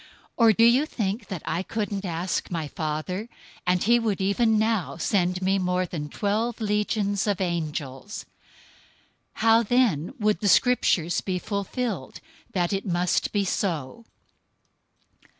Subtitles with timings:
[0.01, 0.07] 026:053
[0.37, 3.29] Or do you think that I couldn't ask my Father,
[3.67, 8.25] and he would even now send me more than twelve legions of angels?
[9.35, 12.19] 026:054 How then would the Scriptures be fulfilled
[12.51, 14.05] that it must be so?"